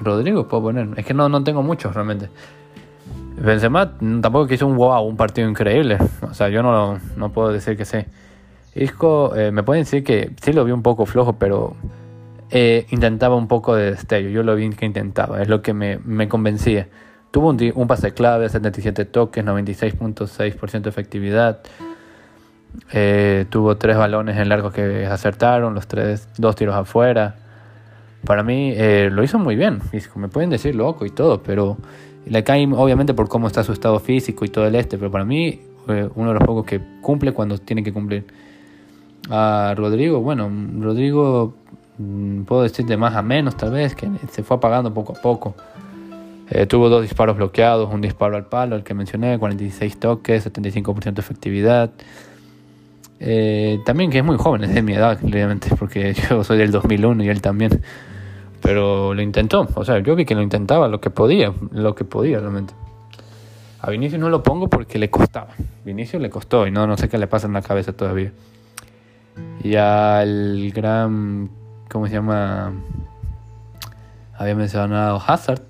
Rodrigo 0.00 0.48
puedo 0.48 0.64
poner. 0.64 0.88
Es 0.96 1.04
que 1.04 1.12
no, 1.12 1.28
no 1.28 1.44
tengo 1.44 1.62
muchos 1.62 1.94
realmente. 1.94 2.30
Benzema 3.36 3.92
tampoco 4.20 4.46
que 4.46 4.54
hizo 4.54 4.66
un 4.66 4.76
wow, 4.76 5.02
un 5.02 5.16
partido 5.16 5.48
increíble. 5.48 5.98
O 6.22 6.32
sea, 6.32 6.48
yo 6.48 6.62
no, 6.62 6.98
no 7.16 7.30
puedo 7.30 7.52
decir 7.52 7.76
que 7.76 7.84
sí. 7.84 7.98
Isco, 8.80 9.36
eh, 9.36 9.50
me 9.52 9.62
pueden 9.62 9.84
decir 9.84 10.02
que 10.02 10.30
sí 10.42 10.52
lo 10.52 10.64
vi 10.64 10.72
un 10.72 10.82
poco 10.82 11.04
flojo, 11.04 11.34
pero 11.34 11.76
eh, 12.50 12.86
intentaba 12.90 13.36
un 13.36 13.46
poco 13.46 13.76
de 13.76 13.92
destello. 13.92 14.30
Yo 14.30 14.42
lo 14.42 14.56
vi 14.56 14.70
que 14.70 14.86
intentaba, 14.86 15.40
es 15.42 15.48
lo 15.48 15.62
que 15.62 15.72
me, 15.72 15.98
me 15.98 16.28
convencía. 16.28 16.88
Tuvo 17.30 17.50
un, 17.50 17.86
pase 17.86 18.12
clave, 18.12 18.48
77 18.48 19.04
toques, 19.04 19.44
96.6% 19.44 20.80
de 20.80 20.88
efectividad. 20.88 21.60
Eh, 22.92 23.46
tuvo 23.50 23.76
tres 23.76 23.96
balones 23.96 24.36
en 24.36 24.48
largo 24.48 24.72
que 24.72 25.06
acertaron, 25.06 25.74
los 25.74 25.86
tres, 25.86 26.28
dos 26.38 26.56
tiros 26.56 26.74
afuera. 26.74 27.36
Para 28.24 28.42
mí 28.42 28.72
eh, 28.74 29.10
lo 29.12 29.22
hizo 29.22 29.38
muy 29.38 29.54
bien. 29.54 29.80
Me 30.16 30.28
pueden 30.28 30.50
decir 30.50 30.74
loco 30.74 31.06
y 31.06 31.10
todo, 31.10 31.42
pero 31.42 31.76
le 32.26 32.42
cae 32.42 32.66
obviamente 32.66 33.14
por 33.14 33.28
cómo 33.28 33.46
está 33.46 33.62
su 33.62 33.72
estado 33.72 34.00
físico 34.00 34.44
y 34.44 34.48
todo 34.48 34.66
el 34.66 34.74
este. 34.74 34.98
Pero 34.98 35.10
para 35.12 35.24
mí, 35.24 35.60
uno 36.16 36.28
de 36.28 36.34
los 36.34 36.42
pocos 36.44 36.64
que 36.66 36.80
cumple 37.00 37.32
cuando 37.32 37.58
tiene 37.58 37.84
que 37.84 37.92
cumplir. 37.92 38.24
A 39.28 39.74
Rodrigo, 39.76 40.20
bueno, 40.20 40.50
Rodrigo 40.80 41.54
mm, 41.98 42.42
puedo 42.42 42.62
decir 42.62 42.86
de 42.86 42.96
más 42.96 43.14
a 43.14 43.22
menos 43.22 43.56
tal 43.56 43.72
vez, 43.72 43.94
que 43.94 44.08
se 44.30 44.42
fue 44.42 44.56
apagando 44.56 44.94
poco 44.94 45.14
a 45.16 45.20
poco. 45.20 45.54
Eh, 46.50 46.66
tuvo 46.66 46.88
dos 46.88 47.02
disparos 47.02 47.36
bloqueados, 47.36 47.92
un 47.92 48.00
disparo 48.00 48.36
al 48.36 48.46
palo, 48.46 48.74
el 48.74 48.82
que 48.82 48.92
mencioné, 48.92 49.38
46 49.38 50.00
toques, 50.00 50.46
75% 50.52 51.14
de 51.14 51.20
efectividad. 51.20 51.90
Eh, 53.20 53.78
también 53.84 54.10
que 54.10 54.18
es 54.18 54.24
muy 54.24 54.36
joven, 54.36 54.64
es 54.64 54.74
de 54.74 54.82
mi 54.82 54.94
edad, 54.94 55.18
obviamente, 55.22 55.68
porque 55.78 56.14
yo 56.14 56.42
soy 56.42 56.58
del 56.58 56.72
2001 56.72 57.22
y 57.22 57.28
él 57.28 57.40
también. 57.40 57.80
Pero 58.62 59.14
lo 59.14 59.22
intentó, 59.22 59.68
o 59.74 59.84
sea, 59.84 60.00
yo 60.00 60.16
vi 60.16 60.24
que 60.24 60.34
lo 60.34 60.42
intentaba 60.42 60.88
lo 60.88 61.00
que 61.00 61.10
podía, 61.10 61.52
lo 61.70 61.94
que 61.94 62.04
podía 62.04 62.40
realmente. 62.40 62.74
A 63.80 63.90
Vinicius 63.90 64.20
no 64.20 64.28
lo 64.28 64.42
pongo 64.42 64.68
porque 64.68 64.98
le 64.98 65.08
costaba. 65.08 65.54
Vinicius 65.84 66.20
le 66.20 66.28
costó 66.28 66.66
y 66.66 66.70
no, 66.70 66.86
no 66.86 66.96
sé 66.96 67.08
qué 67.08 67.16
le 67.16 67.26
pasa 67.26 67.46
en 67.46 67.54
la 67.54 67.62
cabeza 67.62 67.92
todavía. 67.92 68.32
Y 69.62 69.76
al 69.76 70.70
gran, 70.72 71.50
¿cómo 71.90 72.06
se 72.06 72.14
llama? 72.14 72.72
Había 74.36 74.54
mencionado 74.54 75.22
Hazard. 75.26 75.62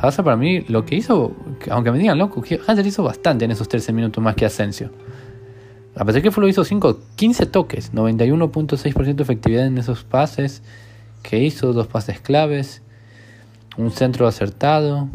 Hazard 0.00 0.24
para 0.24 0.36
mí 0.36 0.60
lo 0.62 0.84
que 0.84 0.96
hizo, 0.96 1.34
aunque 1.70 1.90
me 1.90 1.98
digan 1.98 2.18
loco, 2.18 2.42
Hazard 2.66 2.86
hizo 2.86 3.02
bastante 3.02 3.44
en 3.44 3.50
esos 3.50 3.68
13 3.68 3.92
minutos 3.92 4.22
más 4.22 4.34
que 4.34 4.44
Asensio. 4.44 4.90
A 5.94 6.04
pesar 6.04 6.22
que 6.22 6.30
lo 6.30 6.48
hizo 6.48 6.64
5, 6.64 7.00
15 7.16 7.46
toques, 7.46 7.92
91.6% 7.92 9.14
de 9.14 9.22
efectividad 9.22 9.66
en 9.66 9.76
esos 9.76 10.04
pases 10.04 10.62
que 11.22 11.38
hizo, 11.42 11.72
dos 11.72 11.86
pases 11.86 12.20
claves, 12.20 12.82
un 13.76 13.90
centro 13.90 14.26
acertado. 14.26 15.08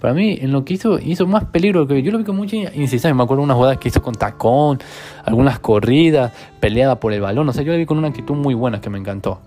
Para 0.00 0.14
mí, 0.14 0.38
en 0.40 0.50
lo 0.52 0.64
que 0.64 0.74
hizo, 0.74 0.98
hizo 0.98 1.26
más 1.26 1.44
peligro 1.44 1.86
que 1.86 2.02
yo 2.02 2.10
lo 2.10 2.18
vi 2.18 2.24
con 2.24 2.36
mucha 2.36 2.56
insistencia. 2.56 3.12
Me 3.12 3.22
acuerdo 3.22 3.42
unas 3.42 3.56
jugadas 3.56 3.78
que 3.78 3.88
hizo 3.88 4.00
con 4.00 4.14
tacón, 4.14 4.78
algunas 5.24 5.58
corridas, 5.58 6.32
peleada 6.58 6.98
por 6.98 7.12
el 7.12 7.20
balón. 7.20 7.48
O 7.48 7.52
sea, 7.52 7.62
yo 7.62 7.72
lo 7.72 7.78
vi 7.78 7.86
con 7.86 7.98
una 7.98 8.08
actitud 8.08 8.34
muy 8.34 8.54
buena 8.54 8.80
que 8.80 8.88
me 8.88 8.98
encantó. 8.98 9.40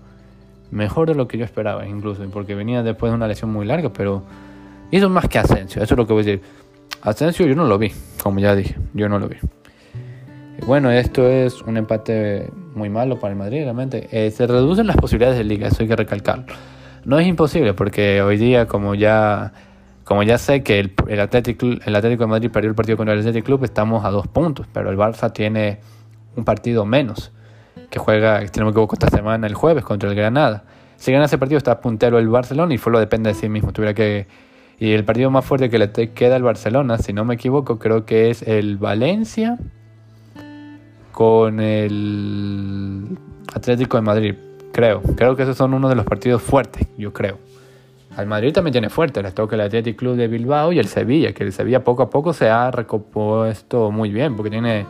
Mejor 0.70 1.08
de 1.08 1.14
lo 1.14 1.26
que 1.26 1.38
yo 1.38 1.44
esperaba, 1.44 1.86
incluso, 1.86 2.22
porque 2.32 2.54
venía 2.54 2.82
después 2.82 3.10
de 3.10 3.16
una 3.16 3.26
lesión 3.26 3.52
muy 3.52 3.66
larga, 3.66 3.92
pero 3.92 4.22
hizo 4.90 5.08
más 5.08 5.28
que 5.28 5.38
Asensio. 5.38 5.82
Eso 5.82 5.94
es 5.94 5.98
lo 5.98 6.06
que 6.06 6.12
voy 6.12 6.22
a 6.22 6.26
decir. 6.26 6.42
Asensio 7.02 7.46
yo 7.46 7.54
no 7.54 7.66
lo 7.66 7.76
vi, 7.78 7.92
como 8.22 8.40
ya 8.40 8.54
dije, 8.54 8.76
yo 8.94 9.08
no 9.08 9.18
lo 9.18 9.28
vi. 9.28 9.36
Bueno, 10.66 10.90
esto 10.90 11.28
es 11.28 11.60
un 11.62 11.76
empate 11.76 12.48
muy 12.74 12.88
malo 12.88 13.18
para 13.18 13.32
el 13.32 13.38
Madrid, 13.38 13.62
realmente. 13.64 14.08
Eh, 14.10 14.30
se 14.30 14.46
reducen 14.46 14.86
las 14.86 14.96
posibilidades 14.96 15.36
de 15.36 15.44
liga, 15.44 15.68
eso 15.68 15.82
hay 15.82 15.88
que 15.88 15.96
recalcarlo. 15.96 16.46
No 17.04 17.18
es 17.18 17.26
imposible, 17.26 17.74
porque 17.74 18.22
hoy 18.22 18.38
día, 18.38 18.66
como 18.66 18.94
ya, 18.94 19.52
como 20.04 20.22
ya 20.22 20.38
sé 20.38 20.62
que 20.62 20.78
el, 20.80 21.20
Atlético, 21.20 21.66
el 21.66 21.96
Atlético 21.96 22.24
de 22.24 22.28
Madrid 22.28 22.50
perdió 22.50 22.68
el 22.68 22.76
partido 22.76 22.96
contra 22.96 23.14
el 23.14 23.20
Atlético 23.20 23.46
Club, 23.46 23.64
estamos 23.64 24.04
a 24.04 24.10
dos 24.10 24.28
puntos, 24.28 24.66
pero 24.72 24.90
el 24.90 24.98
Barça 24.98 25.32
tiene 25.32 25.80
un 26.36 26.44
partido 26.44 26.84
menos, 26.84 27.32
que 27.90 27.98
juega, 27.98 28.46
si 28.46 28.60
no 28.60 28.66
me 28.66 28.70
equivoco, 28.72 28.94
esta 28.94 29.08
semana, 29.08 29.46
el 29.46 29.54
jueves, 29.54 29.84
contra 29.84 30.10
el 30.10 30.14
Granada. 30.14 30.64
Si 30.96 31.12
gana 31.12 31.24
ese 31.24 31.38
partido, 31.38 31.58
está 31.58 31.80
puntero 31.80 32.18
el 32.18 32.28
Barcelona 32.28 32.74
y 32.74 32.78
solo 32.78 32.98
depende 32.98 33.28
de 33.28 33.34
sí 33.34 33.48
mismo. 33.48 33.72
Tuviera 33.72 33.94
que. 33.94 34.26
Y 34.78 34.92
el 34.92 35.04
partido 35.04 35.30
más 35.30 35.44
fuerte 35.44 35.70
que 35.70 35.78
le 35.78 35.90
queda 35.90 36.36
al 36.36 36.42
Barcelona, 36.42 36.98
si 36.98 37.12
no 37.12 37.24
me 37.24 37.34
equivoco, 37.34 37.78
creo 37.78 38.04
que 38.04 38.30
es 38.30 38.42
el 38.42 38.76
Valencia 38.76 39.58
con 41.12 41.60
el 41.60 43.16
Atlético 43.54 43.96
de 43.96 44.02
Madrid, 44.02 44.34
creo. 44.72 45.00
Creo 45.16 45.36
que 45.36 45.44
esos 45.44 45.56
son 45.56 45.74
uno 45.74 45.88
de 45.88 45.94
los 45.94 46.04
partidos 46.04 46.42
fuertes, 46.42 46.88
yo 46.98 47.12
creo. 47.12 47.38
Al 48.16 48.26
Madrid 48.26 48.52
también 48.52 48.72
tiene 48.72 48.90
fuerte, 48.90 49.22
les 49.22 49.34
toca 49.34 49.56
el 49.56 49.62
Atlético 49.62 49.98
Club 49.98 50.16
de 50.16 50.28
Bilbao 50.28 50.72
y 50.72 50.78
el 50.78 50.86
Sevilla, 50.86 51.32
que 51.32 51.42
el 51.42 51.52
Sevilla 51.52 51.82
poco 51.82 52.04
a 52.04 52.10
poco 52.10 52.32
se 52.32 52.48
ha 52.48 52.70
recompuesto 52.70 53.90
muy 53.90 54.10
bien, 54.12 54.36
porque 54.36 54.50
tiene 54.50 54.86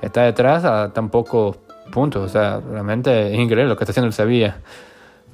está 0.00 0.22
detrás 0.22 0.64
a 0.64 0.92
tan 0.92 1.08
pocos 1.08 1.58
puntos, 1.90 2.22
o 2.24 2.28
sea, 2.28 2.60
realmente 2.60 3.32
es 3.32 3.38
increíble 3.38 3.66
lo 3.66 3.76
que 3.76 3.84
está 3.84 3.92
haciendo 3.92 4.06
el 4.06 4.12
Sevilla. 4.12 4.58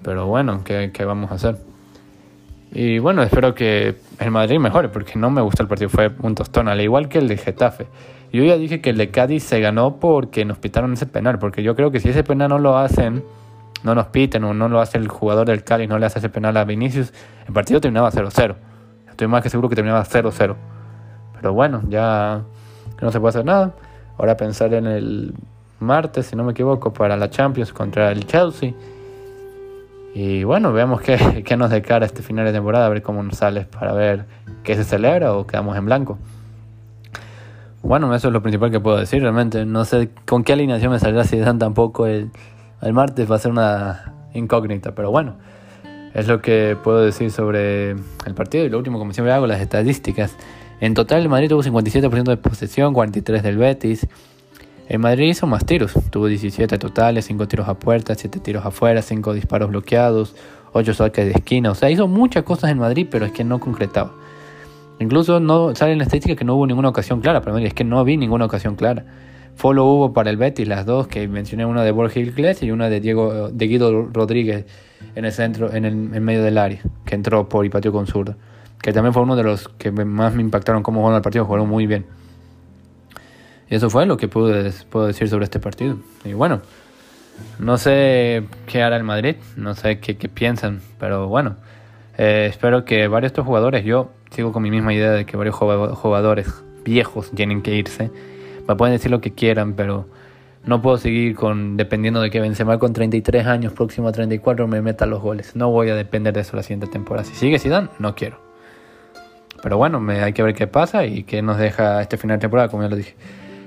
Pero 0.02 0.26
bueno, 0.26 0.62
¿qué, 0.64 0.90
vamos 1.04 1.30
a 1.30 1.34
hacer? 1.34 1.56
Y 2.72 2.98
bueno, 2.98 3.22
espero 3.22 3.54
que 3.54 3.96
el 4.18 4.30
Madrid 4.30 4.58
mejore, 4.58 4.88
porque 4.88 5.18
no 5.18 5.30
me 5.30 5.40
gusta 5.40 5.62
el 5.62 5.68
partido, 5.68 5.88
fue 5.88 6.10
un 6.20 6.34
tostón, 6.34 6.68
al 6.68 6.80
igual 6.80 7.08
que 7.08 7.18
el 7.18 7.28
de 7.28 7.36
Getafe. 7.36 7.86
Yo 8.32 8.42
ya 8.42 8.56
dije 8.56 8.80
que 8.80 8.90
el 8.90 8.96
de 8.96 9.10
Cádiz 9.10 9.44
se 9.44 9.60
ganó 9.60 9.96
porque 10.00 10.44
nos 10.44 10.58
pitaron 10.58 10.92
ese 10.92 11.06
penal, 11.06 11.38
porque 11.38 11.62
yo 11.62 11.76
creo 11.76 11.90
que 11.90 12.00
si 12.00 12.08
ese 12.08 12.24
penal 12.24 12.48
no 12.48 12.58
lo 12.58 12.76
hacen, 12.76 13.22
no 13.84 13.94
nos 13.94 14.06
piten 14.06 14.42
o 14.44 14.54
no 14.54 14.68
lo 14.68 14.80
hace 14.80 14.98
el 14.98 15.08
jugador 15.08 15.46
del 15.46 15.62
Cádiz, 15.62 15.88
no 15.88 15.98
le 15.98 16.06
hace 16.06 16.18
ese 16.18 16.30
penal 16.30 16.56
a 16.56 16.64
Vinicius, 16.64 17.12
el 17.46 17.52
partido 17.52 17.80
terminaba 17.80 18.10
0-0. 18.10 18.56
Estoy 19.10 19.28
más 19.28 19.42
que 19.42 19.50
seguro 19.50 19.68
que 19.68 19.76
terminaba 19.76 20.02
0-0. 20.04 20.56
Pero 21.34 21.52
bueno, 21.52 21.82
ya 21.88 22.42
no 23.00 23.12
se 23.12 23.20
puede 23.20 23.28
hacer 23.28 23.44
nada. 23.44 23.74
Ahora 24.16 24.36
pensar 24.36 24.72
en 24.72 24.86
el 24.86 25.34
martes, 25.78 26.26
si 26.26 26.36
no 26.36 26.44
me 26.44 26.52
equivoco, 26.52 26.92
para 26.92 27.16
la 27.16 27.28
Champions 27.28 27.72
contra 27.72 28.10
el 28.10 28.26
Chelsea. 28.26 28.72
Y 30.14 30.44
bueno, 30.44 30.72
veamos 30.72 31.02
qué, 31.02 31.42
qué 31.46 31.56
nos 31.56 31.70
decara 31.70 32.06
este 32.06 32.22
final 32.22 32.46
de 32.46 32.52
temporada, 32.52 32.86
a 32.86 32.88
ver 32.88 33.02
cómo 33.02 33.22
nos 33.22 33.36
sale 33.36 33.66
para 33.66 33.92
ver 33.92 34.24
qué 34.62 34.76
se 34.76 34.84
celebra 34.84 35.34
o 35.34 35.46
quedamos 35.46 35.76
en 35.76 35.84
blanco. 35.84 36.18
Bueno, 37.82 38.14
eso 38.14 38.28
es 38.28 38.32
lo 38.32 38.40
principal 38.40 38.70
que 38.70 38.80
puedo 38.80 38.96
decir 38.96 39.20
realmente. 39.20 39.66
No 39.66 39.84
sé 39.84 40.08
con 40.24 40.42
qué 40.42 40.54
alineación 40.54 40.90
me 40.90 40.98
saldrá 40.98 41.24
si 41.24 41.36
dan 41.38 41.58
tampoco 41.58 42.06
el, 42.06 42.30
el 42.84 42.92
martes, 42.92 43.30
va 43.30 43.36
a 43.36 43.38
ser 43.38 43.50
una 43.50 44.12
incógnita, 44.34 44.94
pero 44.94 45.10
bueno, 45.10 45.36
es 46.12 46.28
lo 46.28 46.40
que 46.40 46.76
puedo 46.82 47.00
decir 47.00 47.30
sobre 47.30 47.90
el 47.90 48.34
partido. 48.34 48.64
Y 48.64 48.68
lo 48.68 48.78
último, 48.78 48.98
como 48.98 49.12
siempre 49.12 49.32
hago, 49.32 49.46
las 49.46 49.60
estadísticas. 49.60 50.36
En 50.80 50.94
total, 50.94 51.22
el 51.22 51.28
Madrid 51.28 51.48
tuvo 51.48 51.62
57% 51.62 52.24
de 52.24 52.36
posesión, 52.36 52.94
43% 52.94 53.42
del 53.42 53.56
Betis. 53.58 54.06
El 54.88 54.98
Madrid 54.98 55.30
hizo 55.30 55.46
más 55.46 55.64
tiros, 55.64 55.94
tuvo 56.10 56.26
17 56.26 56.78
totales, 56.78 57.24
5 57.24 57.48
tiros 57.48 57.68
a 57.68 57.74
puerta, 57.74 58.14
7 58.14 58.38
tiros 58.40 58.66
afuera, 58.66 59.00
5 59.00 59.32
disparos 59.32 59.70
bloqueados, 59.70 60.36
8 60.72 60.94
saques 60.94 61.24
de 61.24 61.32
esquina. 61.32 61.70
O 61.70 61.74
sea, 61.74 61.90
hizo 61.90 62.06
muchas 62.06 62.44
cosas 62.44 62.70
en 62.70 62.78
Madrid, 62.78 63.08
pero 63.10 63.24
es 63.24 63.32
que 63.32 63.44
no 63.44 63.60
concretaba. 63.60 64.12
Incluso 65.00 65.40
no 65.40 65.74
sale 65.74 65.92
en 65.92 65.98
la 65.98 66.04
estadística 66.04 66.36
que 66.36 66.44
no 66.44 66.54
hubo 66.54 66.66
ninguna 66.66 66.90
ocasión 66.90 67.20
clara, 67.20 67.40
pero 67.40 67.56
es 67.58 67.74
que 67.74 67.84
no 67.84 68.04
vi 68.04 68.16
ninguna 68.16 68.44
ocasión 68.44 68.76
clara. 68.76 69.04
Follow 69.56 69.86
hubo 69.86 70.12
para 70.12 70.30
el 70.30 70.36
Betis, 70.36 70.66
las 70.66 70.84
dos, 70.84 71.06
que 71.06 71.26
mencioné 71.28 71.64
una 71.64 71.84
de 71.84 71.90
Borja 71.90 72.20
Iglesias 72.20 72.62
y 72.62 72.70
una 72.70 72.88
de 72.88 73.00
Diego 73.00 73.50
de 73.50 73.66
Guido 73.66 74.08
Rodríguez 74.12 74.66
en 75.14 75.24
el 75.24 75.32
centro, 75.32 75.72
en 75.72 75.84
el 75.84 75.94
medio 75.94 76.42
del 76.42 76.58
área, 76.58 76.80
que 77.04 77.14
entró 77.14 77.48
por 77.48 77.64
y 77.64 77.68
pateó 77.68 77.92
con 77.92 78.06
zurdo. 78.06 78.34
Que 78.82 78.92
también 78.92 79.14
fue 79.14 79.22
uno 79.22 79.36
de 79.36 79.44
los 79.44 79.68
que 79.68 79.90
más 79.90 80.34
me 80.34 80.42
impactaron 80.42 80.82
cómo 80.82 81.00
jugaron 81.00 81.16
el 81.16 81.22
partido, 81.22 81.44
jugaron 81.44 81.68
muy 81.68 81.86
bien. 81.86 82.04
Y 83.70 83.76
eso 83.76 83.88
fue 83.88 84.04
lo 84.06 84.16
que 84.16 84.28
puedo 84.28 84.48
decir 85.06 85.28
sobre 85.28 85.44
este 85.44 85.58
partido. 85.58 85.96
Y 86.24 86.32
bueno, 86.34 86.60
no 87.58 87.78
sé 87.78 88.44
qué 88.66 88.82
hará 88.82 88.96
el 88.96 89.04
Madrid, 89.04 89.36
no 89.56 89.74
sé 89.74 90.00
qué, 90.00 90.16
qué 90.16 90.28
piensan, 90.28 90.80
pero 90.98 91.28
bueno, 91.28 91.56
eh, 92.18 92.46
espero 92.50 92.84
que 92.84 93.08
varios 93.08 93.32
de 93.32 93.34
estos 93.34 93.46
jugadores, 93.46 93.84
yo 93.84 94.10
sigo 94.30 94.52
con 94.52 94.62
mi 94.62 94.70
misma 94.70 94.92
idea 94.92 95.12
de 95.12 95.24
que 95.24 95.36
varios 95.36 95.56
jugadores 95.56 96.52
viejos 96.84 97.30
tienen 97.32 97.62
que 97.62 97.74
irse. 97.74 98.10
Me 98.66 98.76
pueden 98.76 98.94
decir 98.94 99.10
lo 99.10 99.20
que 99.20 99.32
quieran, 99.32 99.74
pero 99.74 100.06
no 100.64 100.80
puedo 100.80 100.96
seguir 100.96 101.36
con 101.36 101.76
dependiendo 101.76 102.20
de 102.20 102.30
que 102.30 102.40
Benzema 102.40 102.78
con 102.78 102.92
33 102.92 103.46
años, 103.46 103.72
próximo 103.72 104.08
a 104.08 104.12
34, 104.12 104.66
me 104.66 104.80
meta 104.80 105.06
los 105.06 105.20
goles. 105.20 105.54
No 105.54 105.70
voy 105.70 105.90
a 105.90 105.94
depender 105.94 106.32
de 106.32 106.40
eso 106.40 106.56
la 106.56 106.62
siguiente 106.62 106.86
temporada. 106.86 107.24
Si 107.24 107.34
sigue 107.34 107.58
Zidane, 107.58 107.88
no 107.98 108.14
quiero. 108.14 108.38
Pero 109.62 109.76
bueno, 109.76 110.00
me, 110.00 110.22
hay 110.22 110.32
que 110.32 110.42
ver 110.42 110.54
qué 110.54 110.66
pasa 110.66 111.04
y 111.06 111.24
qué 111.24 111.42
nos 111.42 111.58
deja 111.58 112.00
este 112.00 112.16
final 112.16 112.38
de 112.38 112.42
temporada, 112.42 112.68
como 112.68 112.82
ya 112.82 112.88
lo 112.88 112.96
dije. 112.96 113.14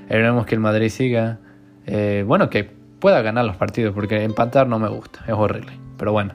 Esperemos 0.04 0.46
que 0.46 0.56
el 0.56 0.62
Madrid 0.62 0.90
siga, 0.90 1.40
eh, 1.86 2.24
bueno, 2.26 2.50
que 2.50 2.64
pueda 2.64 3.22
ganar 3.22 3.46
los 3.46 3.58
partidos, 3.58 3.94
porque 3.94 4.24
empatar 4.24 4.68
no 4.68 4.80
me 4.80 4.90
gusta, 4.90 5.20
es 5.28 5.34
horrible. 5.34 5.74
Pero 5.98 6.12
bueno, 6.12 6.34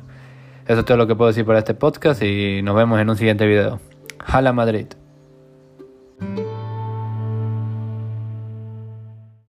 eso 0.67 0.81
es 0.81 0.85
todo 0.85 0.97
lo 0.97 1.07
que 1.07 1.15
puedo 1.15 1.29
decir 1.29 1.45
para 1.45 1.59
este 1.59 1.75
podcast 1.75 2.23
y 2.23 2.63
nos 2.63 2.77
vemos 2.77 3.01
en 3.01 3.11
un 3.11 3.17
siguiente 3.17 3.47
video. 3.47 3.81
Hala 4.19 4.53
Madrid. 4.53 4.87